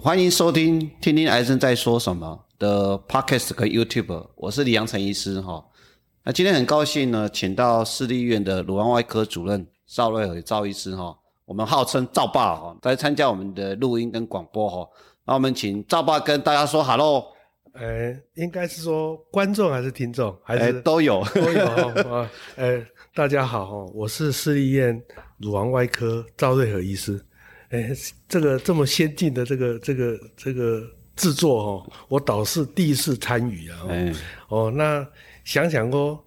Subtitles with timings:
[0.00, 5.62] 欢迎收听《听听癌症在说什么》的 Podcast 和 YouTube，我是李阳成医师哈。
[6.22, 14.88] 那今天很高兴呢，请到市立医院的乳房外科主任赵瑞和赵医师哈，我们号称赵爸哈，来参加我们的录音跟广播哈。
[15.26, 17.24] 那我们请赵爸跟大家说 Hello。
[17.72, 21.66] 哎，应该是说观众还是听众，还是都有都有
[22.14, 22.30] 啊？
[22.54, 22.86] 哎，
[23.16, 25.02] 大家好哈，我是市立医院
[25.38, 27.20] 乳房外科赵瑞和医师。
[27.70, 27.90] 哎，
[28.28, 30.82] 这个这么先进的这个这个这个
[31.16, 33.86] 制作哦，我倒是第一次参与啊。
[33.88, 34.12] 哎，
[34.48, 35.06] 哦，那
[35.44, 36.18] 想想哦，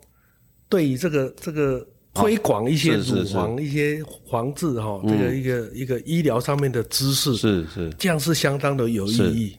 [0.69, 9.57] 对于这个这个推广一些乳房一些防治哈，这个一个一个医疗上面的知识，是是，这样是相当的有意义。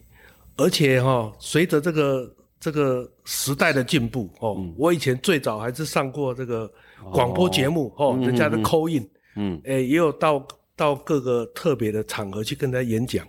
[0.57, 6.71] 而且哈，随着这个这个时代的进步哦，我以前最早还是上过这个
[7.10, 9.05] 广播节目哦，人家的口音，
[9.35, 10.46] 嗯，哎，也有到
[10.77, 13.27] 到各个特别的场合去跟他演讲，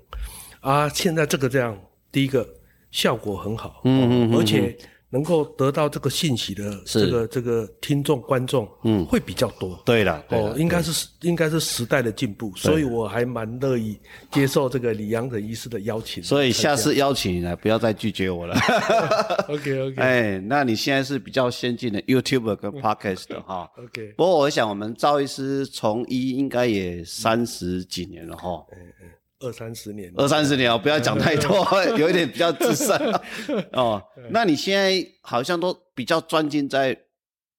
[0.62, 1.78] 啊，现在这个这样，
[2.12, 2.48] 第一个
[2.92, 4.78] 效果很好，嗯嗯，而且。
[5.14, 9.80] 能够得到这个信息的这个这个听众观众，嗯，会比较多。
[9.86, 13.96] 对了，哦，应该是应该是时代的进步，所以我还蛮乐意
[14.32, 16.24] 接受这个李阳的医师的邀请。
[16.24, 18.56] 所以下次邀请你来，不要再拒绝我了。
[19.50, 19.96] OK OK。
[20.02, 23.70] 哎，那你现在是比较先进的 YouTube 跟 Podcast 的哈。
[23.78, 24.14] OK。
[24.18, 28.66] 不过我想，我们赵医师从医应该也三十几年了哈。
[28.72, 29.10] 嗯嗯。
[29.44, 31.66] 二三十年，二三十年哦，不要讲太多，
[32.00, 32.98] 有一点比较资深
[33.74, 34.02] 哦。
[34.30, 36.98] 那你现在好像都比较专精在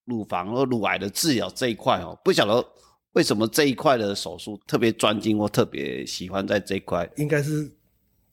[0.06, 2.66] 乳房和乳癌的治疗这一块哦，不晓得
[3.12, 7.08] 为什么这一块的手术特别专精或特别喜欢在这一块？
[7.16, 7.70] 应该是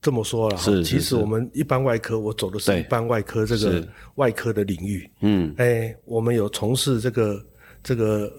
[0.01, 0.83] 这么说了，是。
[0.83, 5.11] 其实我们一般外科，我走的是一般外科这个外科的领域。
[5.21, 7.45] 嗯，哎，我们有从事这个
[7.83, 8.31] 这个。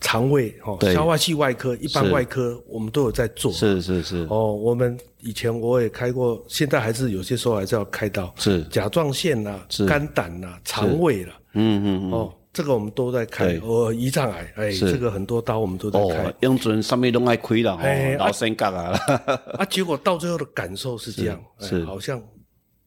[0.00, 3.52] 肠胃哦，消化系外科、一般外科，我们都有在做。
[3.52, 4.26] 是是是。
[4.30, 8.32] 哦，我们以前我也开过，现在还是有些时候还是要开刀。
[8.36, 8.62] 是。
[8.64, 11.32] 甲状腺呐，肝胆呐，肠胃了。
[11.54, 12.12] 嗯嗯嗯。
[12.12, 13.56] 哦，这个我们都在开。
[13.56, 16.32] 哦，胰脏癌，哎，这个很多刀我们都在开。
[16.40, 18.96] 用准上面都爱亏了，哦，老生干啊。
[19.58, 22.22] 啊，结果到最后的感受是这样，是好像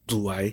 [0.08, 0.50] 乳癌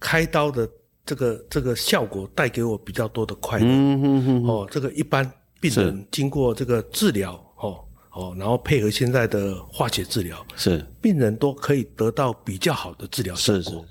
[0.00, 0.66] 开刀的
[1.04, 3.66] 这个这个效果带给我比较多的快乐。
[3.66, 4.48] 嗯嗯嗯。
[4.48, 5.30] 哦，这个一般。
[5.70, 13.84] 病人经过这个治疗，哦哦，然后配合现在的化学治疗，是病人都可以得到比较好的治疗效果。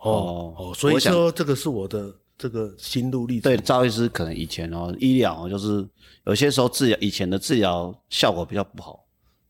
[0.00, 3.50] 哦哦，所以说这个是我的这个心路历程。
[3.50, 5.88] 对，赵医师可能以前哦，医疗就是
[6.26, 9.02] 有些时候治疗以前的治疗效果比较不好，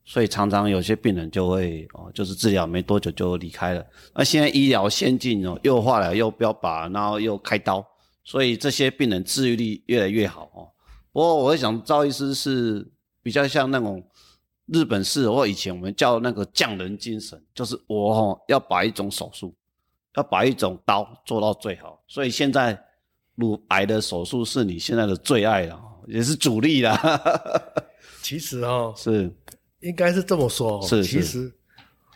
[0.05, 3.85] 所以常常有些病人就会哦，就是治疗没多久就离开了。
[4.15, 7.85] 那现在医疗先进哦，又化疗又标靶，然后又开刀，
[8.23, 10.69] 所以这些病人治愈率越来越好哦。
[11.15, 12.85] 不过，我想赵医师是
[13.23, 14.05] 比较像那种
[14.67, 19.55] 日本式，或以前我们叫那个匠人精神，就是我哦要把一种手术，
[20.17, 22.03] 要把一种刀做到最好。
[22.09, 22.77] 所以现在
[23.37, 26.99] 乳癌的手术是你现在的最爱了， 也是主力了。
[28.21, 29.33] 其实哦，是
[29.83, 30.83] 应该是这么说。
[30.83, 31.49] 是其实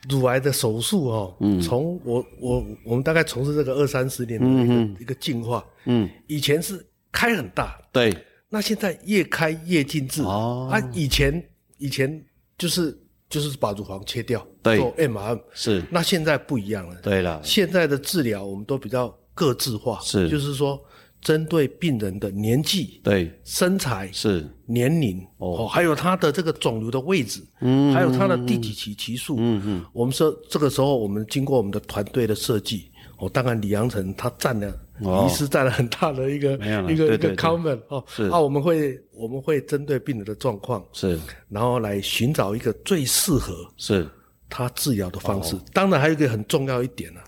[0.09, 8.13] 乳癌的手术哦，嗯，从我我我们大概从事这个二三十年的一个一个进化，嗯，以前是开很大，对。
[8.49, 10.23] 那现在越开越精致。
[10.23, 11.43] 哦，啊，以前
[11.79, 12.25] 以前
[12.57, 12.99] 就是
[13.29, 20.83] 就是把乳房切掉做 M M 是，那现在不一样了，对了，现在的治疗我们都比较个制化，是，就是说
[21.21, 23.31] 针对病人的年纪、对。
[23.45, 24.47] 身材是。
[24.71, 34.79] 年龄哦，还有他的这个肿瘤的位置，嗯，还有他的第几期期数，嗯嗯，我们说这个时候我们经过我们的团队的设计，哦，当然李阳成他占了。
[35.01, 36.53] 医师占了很大的一个
[36.89, 38.25] 一个一个 comment 哦，是。
[38.29, 44.09] 啊，我们会我们会针对病人的状况是，然后来寻找一个最适合是。
[44.51, 45.55] 他治疗的方式。
[45.75, 47.21] 当然还有一个很重要一点呢，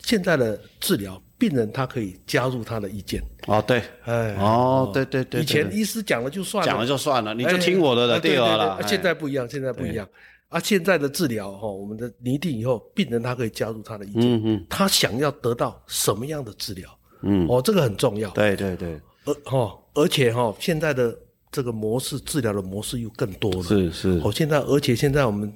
[0.00, 3.22] 现在的治疗病人他可以加入他的意见。
[3.46, 10.04] 哦，对，哎，哦，对对对，以前医师讲了就算了，讲了就算了，你就听我的了，对了，现在不一样，现在不一样。
[10.48, 16.90] 啊，现在的治疗哈，我们的拟定以后，病人他可以加入他的意见，嗯嗯，他想要得到什么样的治疗？
[17.24, 18.30] 嗯，哦，这个很重要。
[18.30, 21.16] 对对对，而哈，而且哈，现在的
[21.50, 23.62] 这个模式治疗的模式又更多了。
[23.62, 24.20] 是是。
[24.24, 25.52] 哦，现在而且现在我们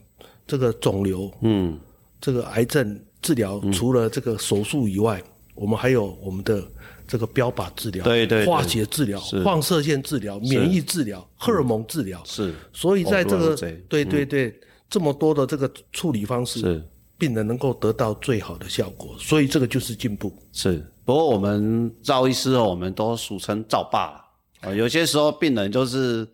[0.46, 1.78] 这个肿瘤，嗯，
[2.20, 5.22] 这个癌症治疗除了这个手术以外，
[5.54, 6.62] 我们还有我们的
[7.06, 12.22] 这个标靶治疗、对对化学治疗、放射线治疗、免疫治疗、荷尔蒙治疗。
[12.24, 12.54] 是。
[12.72, 13.56] 所以在这个
[13.88, 14.54] 对对对
[14.88, 16.82] 这么多的这个处理方式，是
[17.18, 20.32] 病人能够得到最好的效果，所以这个就是进步。
[20.52, 20.84] 是。
[21.08, 24.22] 不过我们赵医师，我们都俗称赵爸
[24.60, 24.70] 啊。
[24.74, 26.28] 有些时候病人就是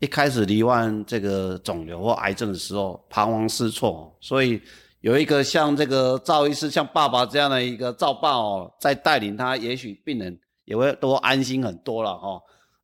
[0.00, 4.60] 一开始罹患这个肿瘤或癌症的时候，彷徨失措，所以
[5.00, 12.38] 有一个像这个赵医师，像爸爸这样的一个赵爸哦，在带领他，也许病人也会多安心很多了哈。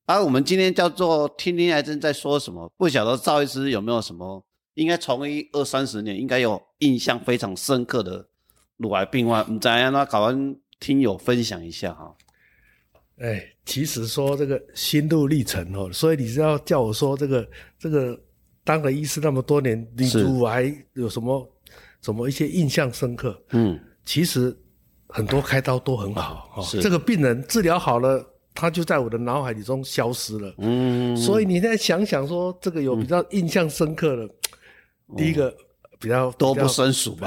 [0.06, 4.43] 而我们今天叫做听听癌症在说什么，不晓得赵医师有没有什么，
[4.76, 8.26] 应该从一二三十年，应该有印象非常深刻的
[8.79, 12.14] 乳癌病患，你再让他搞完听友分享一下哈。
[13.16, 17.48] 哎，其实说这个心路历程哦，所以你是要叫我说这个
[17.78, 18.20] 这个
[18.62, 21.50] 当了医师那么多年，你乳癌有什么
[22.02, 23.42] 什么一些印象深刻？
[23.52, 24.54] 嗯，其实
[25.08, 28.22] 很多开刀都很好哈，这个病人治疗好了，
[28.52, 30.54] 他就在我的脑海里中消失了。
[30.58, 34.28] 嗯，所以你再想想说，这个有比较印象深刻的，
[35.16, 35.56] 第一个
[36.05, 37.27] 比较多不胜数吧？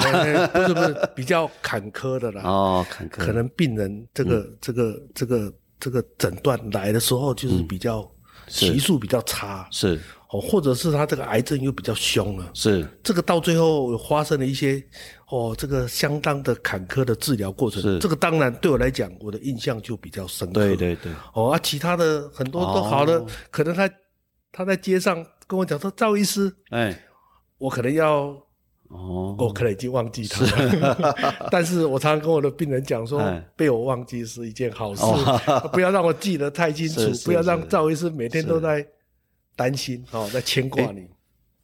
[0.54, 2.44] 不是不是，比较坎坷的啦。
[2.44, 5.54] 哦，坎坷，可能病人这个这个这个。
[5.80, 8.04] 这个诊断来的时候就是比较
[8.48, 10.02] 期数比较差，是。
[10.32, 12.84] 哦，或者是他这个癌症又比较凶了，是。
[13.04, 14.84] 这个到最后发生了一些
[15.30, 18.00] 哦，这个相当的坎坷的治疗过程，是。
[18.00, 23.88] 这个当然对我来讲，我的印象就比较深刻，对对对，哦啊，其他的很多都好的，可能他
[24.52, 27.00] 他在街上跟我讲说赵医师，哎，
[27.60, 28.36] 我可能要。
[28.90, 31.16] 哦，我可能已经忘记他了，
[31.52, 33.22] 但是我常常跟我的病人讲说，
[33.56, 35.02] 被我忘记是一件好事，
[35.74, 38.86] 不要让我记得太清楚， 不要让赵医师每天都在
[39.56, 41.08] 担心哦，在牵挂你。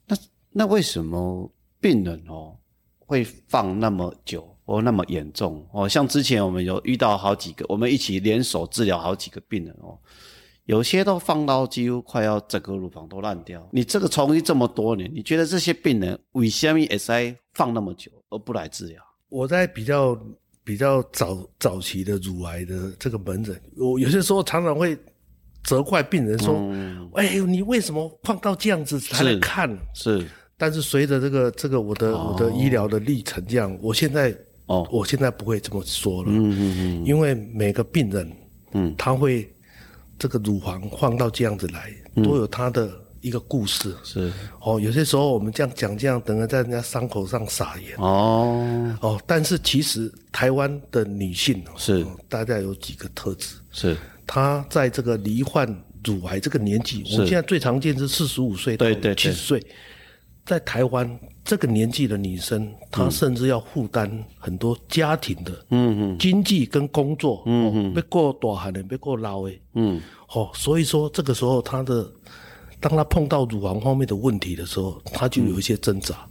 [0.06, 0.18] 那
[0.52, 1.50] 那为什么
[1.80, 2.56] 病人哦
[3.00, 5.66] 会放那么久或那么严重？
[5.72, 5.88] 哦？
[5.88, 9.98] 像之前我们有遇到好几个，我们一起联手治疗好几个病人哦。
[10.66, 13.68] 有些都放到几乎快要整个乳房都烂掉。
[13.72, 19.04] 你这个从医这么多年，你觉得这些病人为什么 SI 放那么久而不来治疗？
[19.28, 20.18] 我在比较
[20.64, 24.98] 比较早早期的乳癌的这个门诊，我有些时候常常会
[25.66, 26.56] 责怪病人说
[27.16, 30.26] ：“哎，你为什么放到这样子才来看？”是。
[30.56, 34.34] 但是随着这个这个我的我的医疗的历程这样，我现在
[34.68, 36.30] 哦，我现在不会这么说了。
[36.32, 37.06] 嗯嗯嗯。
[37.06, 38.32] 因为每个病人，
[38.72, 39.53] 嗯，他会。
[40.18, 43.96] 这个乳房放到这样子来，都有它的一个故事。
[44.04, 44.32] 是
[44.62, 47.96] 哦，有些时候我们这样讲，这样等于在人家伤口上撒盐。
[47.98, 53.56] 哦哦，但是其实台湾的女性是大概有几个特质。
[53.72, 55.68] 是她在这个罹患
[56.04, 59.66] 乳癌这个年纪，我们现在最常见是四十五岁到七十岁。
[60.46, 70.02] 在台湾这个年纪的女生，她甚至要负担很多家庭的嗯嗯经济跟工作，嗯嗯，别过大汉的，别过老的，嗯，
[70.34, 72.10] 哦，所以说这个时候她的，
[72.80, 76.26] 当她碰到乳房方面的问题的时候，她就有一些挣扎。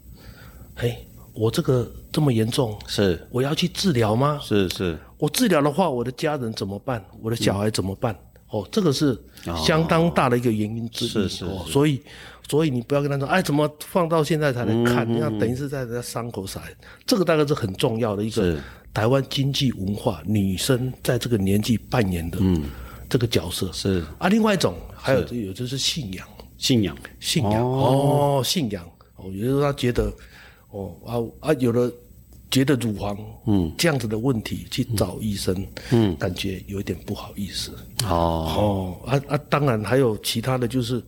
[0.77, 0.97] 哎，
[1.35, 4.41] 我这个这么严重，是我要去治疗吗？
[4.43, 7.05] 是是，我治疗的话，我的家人怎么办？
[7.21, 8.19] 我的小孩怎么办？
[8.53, 9.21] 哦，这个是
[9.57, 11.09] 相当大的一个原因之一。
[11.09, 12.01] 是是，所以。
[12.49, 15.07] 所以你不要跟他说，哎，怎么放到现在才能看？
[15.09, 16.61] 那等于是在人家伤口上，
[17.07, 18.59] 这个大概是很重要的一个
[18.93, 22.39] 台湾经济文化，女生在这个年纪扮演的
[23.09, 24.29] 这个角色是啊。
[24.29, 26.27] 另外一种还有有就是信仰，
[26.59, 28.85] 信仰，信仰哦，信仰
[29.17, 29.31] 哦。
[29.33, 30.13] 有的时候他觉得
[30.73, 31.91] 哦啊啊，有的
[32.53, 33.19] 觉得乳房
[33.49, 37.73] 嗯这样子的问题去找医生嗯，感觉有一点不好意思
[38.05, 41.03] 哦哦啊啊，当然还有其他的就是。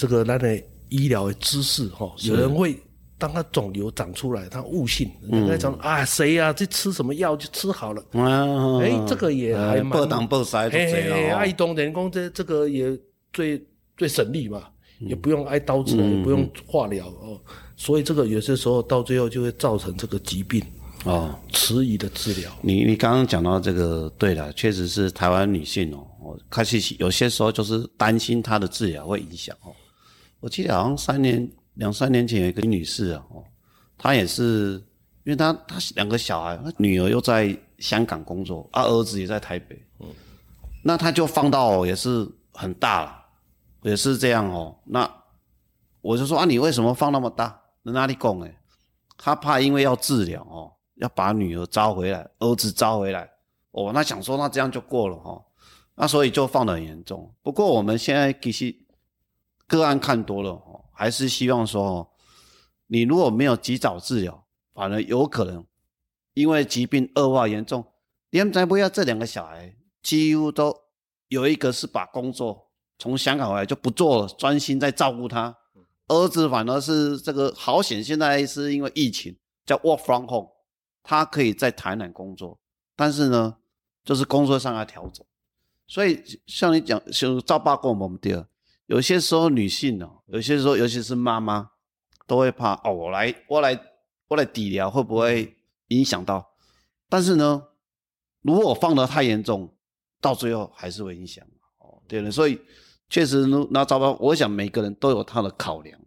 [0.00, 0.56] 这个那的
[0.90, 2.78] 医疗的知识哈，有人会
[3.18, 8.00] 当他肿瘤长出来，他误信，人家讲啊谁呀，这吃什么药就吃好了。
[8.80, 9.90] 哎，这个也还蛮。
[9.90, 11.36] 不当不塞就这样。
[11.36, 12.96] 爱动人工这这个也
[13.32, 13.60] 最
[13.96, 14.62] 最省力嘛，
[14.98, 17.40] 也不用挨刀子，也不用化疗哦。
[17.76, 20.62] 所以这个有些时候到最后就会造成这个疾病
[21.04, 22.50] 哦，迟疑的治疗。
[22.60, 29.72] 你你刚刚讲到这个，对了，确实是台湾女性哦，开始有些时候就是担心她的治疗会影响哦。
[30.40, 33.44] 我记得好像三年两三年前有一个女士啊，哦，
[33.96, 34.74] 她也是，
[35.24, 40.06] 因为她她两个小孩，女儿又在香港工作，啊，儿子也在台北，嗯，
[40.82, 43.17] 那她就放到也是很大了，
[43.82, 44.78] 也是这样哦。
[44.84, 45.10] 那
[46.00, 47.60] 我就说啊，你为什么放那么大？
[47.82, 48.58] 哪里讲诶？
[49.16, 53.30] 他怕因为要治疗哦，要把女儿招回来，儿子招回来，
[53.72, 55.42] 哦，那想说那这样就过了哈，
[55.94, 57.34] 那所以就放得很严重。
[57.42, 58.74] 不过我们现在其实。
[59.70, 62.08] 个案看多了哦，还是希望说哦，
[62.86, 65.62] 你如果没有及早治疗，反而有可能
[66.32, 67.84] 因为疾病恶化严重。
[68.30, 70.74] 连才不要这两个小孩几乎都
[71.28, 72.67] 有一个是把工作
[72.98, 75.56] 从香港回来就不做了，专心在照顾他。
[76.08, 79.36] 儿子反而是这个好险，现在是因为疫情
[79.66, 80.48] 叫 work from home，
[81.02, 82.58] 他可以在台南工作，
[82.96, 83.56] 但是呢，
[84.04, 85.24] 就是工作上要调整。
[85.86, 88.46] 所以像你讲，就照爸跟我们第二。
[88.86, 91.70] 有些时候女性哦，有些时候尤其是妈妈，
[92.26, 92.92] 都会怕哦。
[92.92, 93.78] 我来我来
[94.28, 95.56] 我来底疗会不会
[95.88, 96.46] 影响到？
[97.10, 97.62] 但是呢，
[98.40, 99.74] 如果放得太严重，
[100.22, 101.46] 到最后还是会影响。
[101.78, 102.58] 哦，对了，所以
[103.08, 105.98] 确实那糟糕，我想每个人都有他的考量，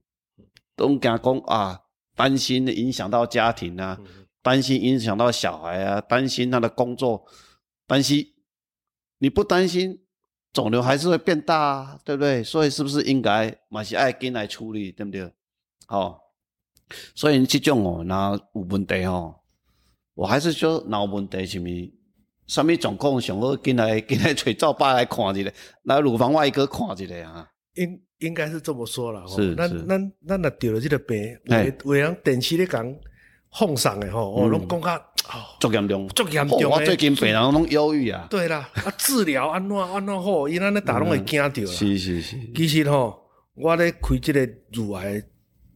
[0.76, 1.82] 都讲讲啊，
[2.16, 4.00] 担心影响到家庭啊，
[4.42, 7.26] 担心影响到小孩啊，担心他的工作，
[7.88, 8.34] 担心
[9.20, 10.00] 你不担心。
[10.54, 12.44] 肿瘤还是会变大，啊，对不对？
[12.44, 15.32] 所以是不是应该马是爱跟来处理，对不对？
[15.88, 16.20] 哦，
[17.16, 19.34] 所以这种哦，那有问题哦，
[20.14, 21.70] 我还是说脑问题什么，
[22.52, 25.50] 什么状况上好进来进来找照爸来看一下，
[25.84, 27.48] 来乳房外科看一下啊。
[27.76, 29.56] 应应该是这么说了，是是。
[29.56, 32.94] 那那那那得了这个病，为为让电视咧讲
[33.58, 35.02] 放上的吼，哦，拢讲较。
[35.62, 36.62] 足严重，足严重。
[36.70, 38.28] 我最近病人拢忧郁啊。
[38.30, 41.72] 对啦，啊治疗安怎安怎好，因安尼打拢会惊着啦。
[41.72, 42.36] 是是是。
[42.54, 43.18] 其实吼，
[43.54, 45.24] 我咧开即个乳癌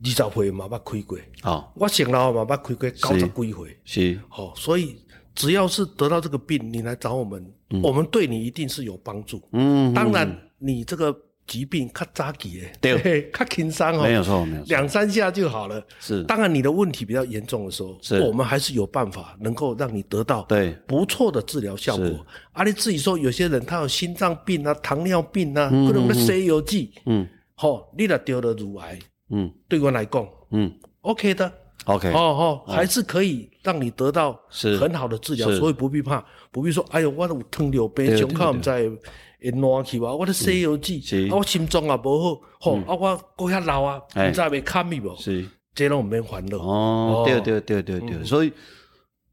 [0.04, 1.18] 二十回嘛捌开过。
[1.44, 1.72] 哦。
[1.76, 3.78] 我成老嘛捌开过九十几岁。
[3.86, 4.20] 是。
[4.28, 4.98] 吼，所以
[5.36, 7.46] 只要是得到这个病，你来找我们，
[7.84, 9.42] 我们对你一定是有帮助。
[9.52, 9.94] 嗯。
[9.94, 11.16] 当然，你这个。
[11.48, 15.80] 疾病较早期的，对，较轻伤哦，没有错，没有错，两三下就好了。
[16.00, 20.72] 是，当然你的问题比较严重的时候，是，我们还是有办法能够让你得到对。
[20.88, 22.26] 不错的治疗效果。
[22.52, 28.98] 啊，你自己说，有些人他有心脏病啊、糖尿病啊，可能的 cu 剂，嗯，好，你若得了乳癌，
[29.30, 31.54] 嗯，对我来讲，嗯，OK 的
[31.86, 34.40] ，OK，哦哦，还是可以让你得到
[34.80, 38.90] 很好的治疗，所以不必怕，不必说，哎呦，我有糖尿病，胸口唔在。
[39.38, 40.12] 会烂去哇！
[40.12, 45.16] 我的西药剂，啊，我心脏也无好，吼，啊，我过遐老啊，唔知袂堪咪无？
[45.18, 46.58] 是，这拢唔免烦恼。
[46.58, 48.52] 哦，对对对对对，所以，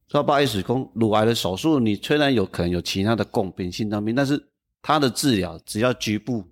[0.08, 4.38] 说不好意思，讲乳癌的手术，你虽然有可能有其他的共病、心脏病，但是
[4.82, 6.44] 它的治疗只要局部，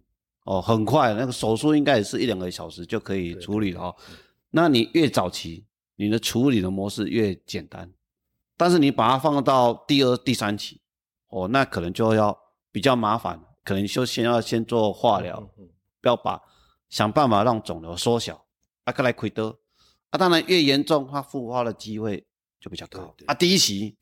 [0.46, 3.94] 哦，很快，那个手术应该也是一两个小时就可以处理了哦。
[4.50, 5.62] 那你越早期，
[6.00, 7.92] 你的处理的模式越简单，
[8.56, 10.80] 但是你把它放到第二、第三期，
[11.28, 12.36] 哦，那可能就要
[12.72, 13.38] 比较麻烦。
[13.62, 15.38] 可能就先要先做化疗，
[16.00, 16.40] 不要把
[16.88, 18.46] 想办法让肿瘤缩小，
[18.84, 19.54] 啊，克来亏得，
[20.08, 22.26] 啊，当然越严重，它复发的机会
[22.58, 23.14] 就比较高。
[23.26, 23.94] 啊，第一期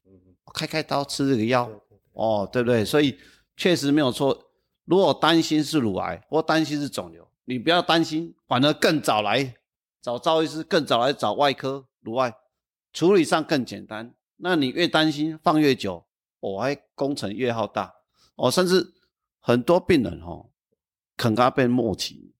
[0.55, 1.69] 开开刀吃这个药，
[2.13, 2.85] 哦，对不对？
[2.85, 3.19] 所以
[3.57, 4.39] 确实没有错。
[4.85, 9.53] 如果担心是乳癌或担心是肿瘤，你不要担心，反而更早来
[10.01, 12.35] 找赵医师，更早来找外科乳外，
[12.93, 14.15] 处理上更简单。
[14.37, 16.07] 那你越担心放越久，
[16.41, 17.95] 哦，还工程越浩大，
[18.37, 18.95] 哦，甚至。
[19.41, 20.47] 很多病人哈，
[21.17, 22.35] 肯刚被末期，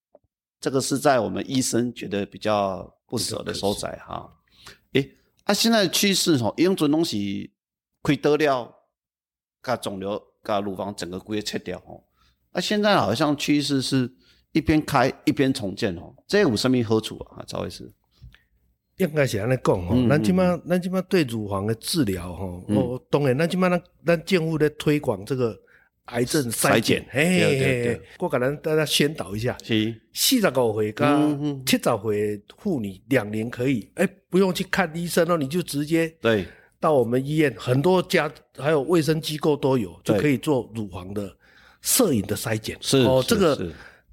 [0.61, 4.31] 这个是在我们医生觉得比较不舍的所在哈。
[4.93, 7.55] 诶，啊，现在的趋势哈，用种东西
[8.03, 8.75] 亏得了，
[9.63, 12.05] 把肿瘤、把乳房整个骨切掉哦。
[12.51, 14.15] 啊，现在好像趋势是
[14.59, 17.45] 一边开一边重建哦，这有什么好处啊？
[17.47, 17.91] 赵医师，
[18.97, 25.57] 应该是安尼讲吼，咱起码咱起码对乳房的治疗哈，哦，当然咱起码咱咱政府在推广这个。
[26.11, 29.95] 癌症筛检，嘿嘿嘿，我可能大家宣导一下，是。
[30.15, 36.47] 四十五岁跟七十岁妇女两年可以，哎，不用去看医生哦，你就直接对。
[36.81, 41.31] 到我们医院，很多家还有卫生机构都有，就可以做乳房的
[41.83, 43.71] 摄影的筛检，是哦，这个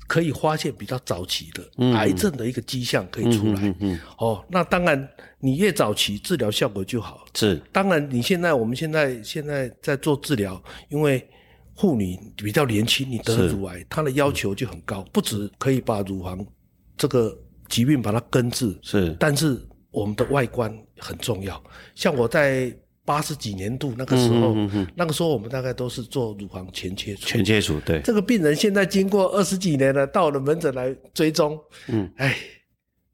[0.07, 3.75] 可以发现比较早期的癌症的一个迹象可以出来，
[4.17, 5.09] 哦，那当然
[5.39, 11.27] 你越早期治疗效果就好，是，当然你现在我们现在现在在做治疗，因为。
[11.77, 16.39] 妇女比较年轻，你得乳癌，她的要求就很高，不止可以把乳房
[16.95, 21.61] 这个疾病把它根治，是，但是我们的外观很重要。
[21.93, 22.73] 像我在
[23.05, 24.53] 八十几年度那个时候，
[24.95, 28.01] 那个时候我们大概都是做乳房全切除，全切除，对。
[28.01, 31.57] 这个病人现在经过二十几年了，到了门诊来追踪，
[31.87, 32.35] 嗯，哎，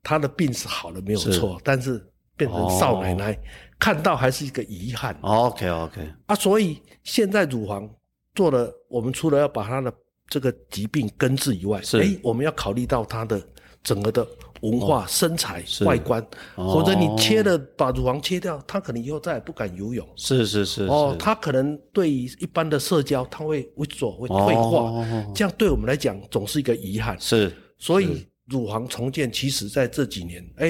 [0.02, 2.04] 他的病是好了没有错，但是
[2.36, 3.38] 变成少奶奶，
[3.78, 5.16] 看到还是一个遗憾。
[5.22, 7.88] OK OK，啊，所以现在乳房。
[8.34, 9.94] 做了，我们除了要把他的
[10.30, 13.46] 这个疾病根治以外，哎，我们要考虑到他的
[13.84, 14.26] 整个的
[14.62, 16.26] 文化、身材、外观，
[16.56, 20.08] 或者你切了把乳房切掉，他可能以后再也不敢游泳。
[20.16, 20.84] 是是是。
[20.86, 24.92] 哦，他可能对于一般的社交，他会会做会退化，
[25.36, 27.20] 这样对我们来讲总是一个遗憾。
[27.20, 27.52] 是。
[27.78, 30.70] 所以乳房重建，其实在这几年，哎，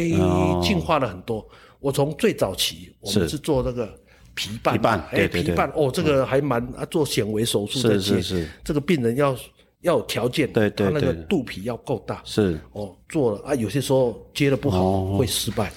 [0.62, 1.48] 进化了很多。
[1.80, 3.98] 我从最早期，我们是做那个。
[4.34, 9.36] 皮瓣，哎，皮瓣哦，这个还蛮啊，做显微手术的是是，这个病人要
[9.82, 12.60] 要有条件，对对他那个肚皮要够大，是。
[12.72, 15.72] 哦，做了啊，有些时候接的不好会失败，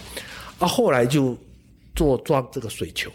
[0.58, 1.36] 啊，后来就
[1.94, 3.10] 做装这个水球，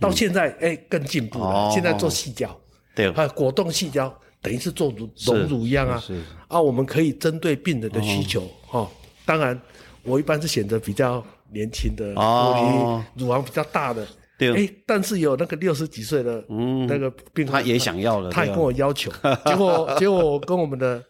[0.00, 2.54] 到现在哎更进步了，现在做细胶，
[2.94, 8.90] 对，啊，果冻细胶等于是做乳隆乳一样啊，是啊，我们可以针对病人的需求哈，
[9.24, 9.60] 当然
[10.02, 11.24] 我一般是选择比较。
[11.54, 13.04] 年轻的，哦。
[13.14, 14.08] 你乳房比较大的，
[14.50, 19.10] 对，哎，但是有那个六十几岁的嗯，那个病患，他也想要了，他也跟我要求，
[19.46, 21.02] 结果结果我跟我们的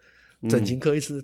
[0.48, 1.14] 整形科医师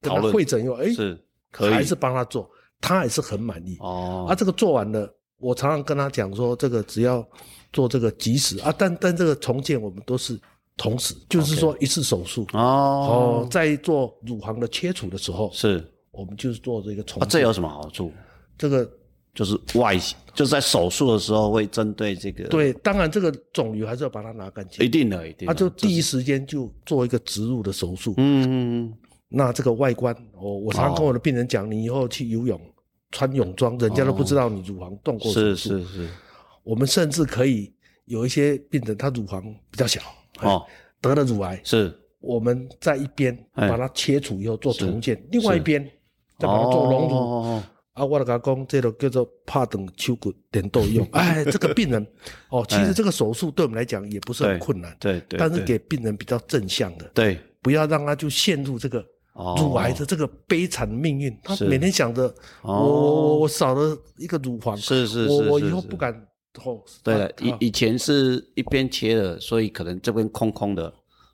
[0.00, 1.18] 跟他讨论会诊以后，哎，是
[1.50, 1.70] 可以。
[1.72, 2.50] 还是帮他做，
[2.80, 3.76] 他也是很满意。
[3.80, 4.26] 哦。
[4.28, 7.26] 啊，这个做完了，我常常跟他讲说，这个只要
[7.72, 10.38] 做这个及时啊，但但这个重建我们都是
[10.76, 12.46] 同时，就是说一次手术。
[12.52, 12.58] 哦。
[12.60, 15.86] 哦，在做乳房的切除的时候，是。
[16.10, 17.40] 我们就是做这个重啊，这。
[17.40, 18.12] 有什么好处？
[18.58, 18.86] 这个
[19.34, 24.84] 就是外形，就是在手术的时候会针对这个，，对，当然这个肿瘤还是要把它拿干净。
[24.84, 28.12] 一，定的，一定的，他就第一，一时间就做一个植入的手术。
[28.18, 28.94] 嗯嗯嗯，
[29.28, 32.60] 那这个外观，我我常常跟我的病人讲，你以后去游泳
[33.10, 35.78] 穿泳装，人家都不知道你乳房动过手是术。
[35.78, 36.08] 是是，
[36.62, 37.72] 我们甚至可以
[38.04, 40.00] 有一些病人，他乳房比较小，
[40.42, 40.62] 哦，
[41.00, 41.98] 得了乳癌，是。
[42.20, 43.68] 我们在一边哎。
[43.68, 45.82] 把它切除以后做重建，另外一边
[46.38, 47.62] 再把它做隆乳。
[47.94, 51.06] 哦啊，我就跟他讲，这个叫做怕等秋骨点豆用。
[51.12, 52.06] 哎，这个病人
[52.48, 61.36] 哦，其实这个手术对我们来讲也不是很困难，对对，但是给病人比较正向的，对不要让他就陷入这个哦乳癌的这个悲惨的命运。
[61.44, 62.22] 他每天想着，
[62.62, 66.12] 我哦我我我少了一个乳房，是是我我以是是是后不敢
[66.64, 66.80] 哦。
[67.02, 70.92] 对以以前是一边切的，所以可能这边空空的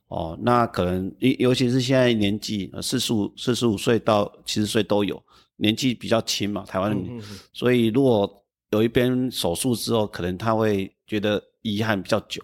[0.09, 0.37] 哦。
[0.43, 5.23] 那可能尤尤其是现在年纪四十五四十五岁到七十岁都有，
[5.59, 12.43] 年纪比较轻嘛，台湾人，嗯嗯嗯所以如果有一边手术之后，可能他会觉得遗憾比较久，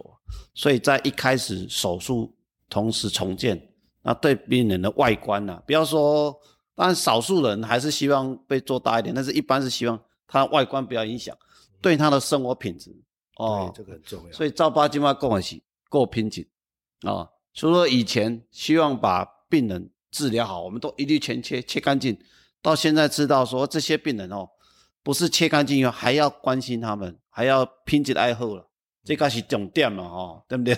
[0.54, 2.34] 所以在一开始手术
[2.68, 3.60] 同时重建，
[4.02, 6.34] 那对病人的外观呢、不要说，
[6.74, 11.36] 当然少数人还是希望被做大一点，但是一般是希望他外观不要影响，
[11.80, 12.90] 对他的生活品质
[13.36, 14.32] 哦对，，这个很重要。
[14.32, 16.46] 所以赵爸今晚跟我是够拼紧
[17.02, 17.28] 啊。
[17.52, 22.18] 除了以前希望把病人治疗好，我们都一律全切切干净，
[22.64, 24.48] 到现在知道说这些病人哦，
[25.02, 28.66] 不是切干净以后还要关心他们，还要拼紧爱护了，
[29.04, 30.74] 这个是重点嘛哦，对不对？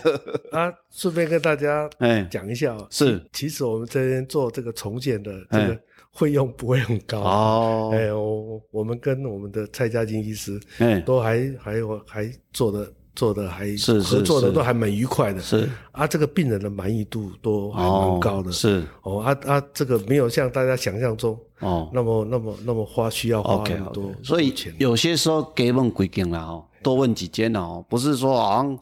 [0.51, 3.25] 啊，顺便跟大家 哎，讲一下哦，是。
[3.33, 5.81] 其实我们这边做这个重建的这哎个
[6.15, 7.21] 费用不会很高。
[7.21, 15.69] 哦，哎，我我我们跟我们的蔡家金医师哎，都还还有还做的做的还是是合作的都还蛮愉快的，是。
[15.91, 18.85] 啊，这个病人的满意度都还蛮高的，是。
[19.03, 21.91] 哦啊啊，这个没有像大家想象中哦。
[21.93, 28.79] 那么那么那么花需要花很多所以，有些时候给问几间啦哦，多问几间啦哦，不是说好像，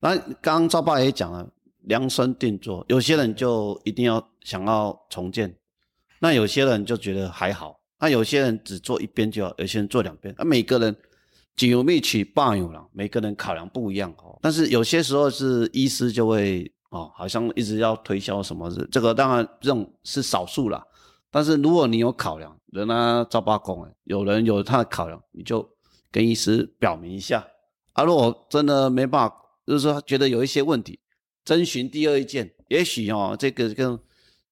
[0.00, 1.46] 那刚刚赵爸也讲了，
[1.82, 5.52] 量身定做，有些人就一定要想要重建，
[6.20, 10.96] 那有些人就觉得还好，那有些人只做一边就好，有些人做两边，那每个人
[11.56, 14.38] 九密取半有了，每个人考量不一样哦。
[14.40, 20.84] 但是有些时候是医师就会哦，好像一直要推销什么，这个当然这种是少数啦。
[21.30, 25.66] 但是如果你有考量，人家赵八公哎，有人有他的考量，你就
[26.10, 27.46] 跟医师表明一下
[27.92, 28.04] 啊。
[28.04, 29.36] 如果真的没办法，
[29.66, 30.98] 就是说觉得有一些问题，
[31.44, 33.98] 征询第二意见，也许哦，这个跟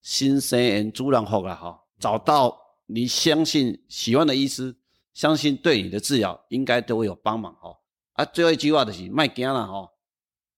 [0.01, 4.75] 新生人主人好了哈，找到你相信喜欢的医师，
[5.21, 7.77] 相信对你的治疗应该都会有帮忙哈。
[8.15, 9.87] 啊，最后一句话就是卖惊了哈，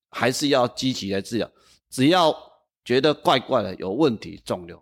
[0.09, 1.51] 还是要积极来治疗，
[1.91, 2.33] 只要
[2.85, 4.81] 觉得怪怪的有问题，肿瘤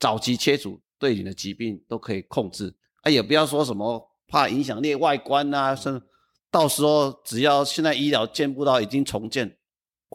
[0.00, 6.02] 早期切除对你的疾病都可以控制啊，也不要说什么怕影响你外观啊，甚
[6.50, 9.56] 到时候只要现在医疗见不到已经重建，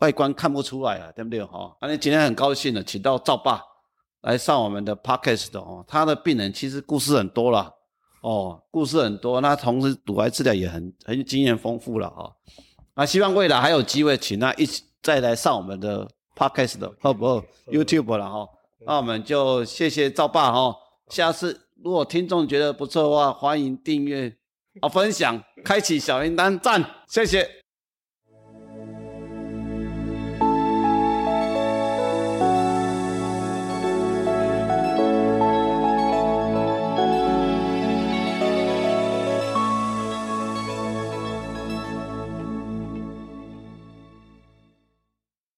[0.01, 1.73] 外观看不出来了，对不对哈？
[1.79, 3.61] 啊，你今天很高兴的请到赵爸
[4.23, 7.71] 来上我们的 podcast 的哦，他的病人其实故事很多了
[8.25, 12.35] 哦，故事很多，那同时赌癌治疗也很很经验丰富了哈。
[12.95, 18.49] 那希望未来还有机会请他一起再来上我们的 podcast 的，好不好？YouTube 了哈。
[18.87, 20.75] 那我们就谢谢赵爸哈。
[21.09, 24.35] 下次如果听众觉得不错的话，欢迎订阅、
[24.81, 27.64] 啊分享、开启小铃铛，赞，谢谢。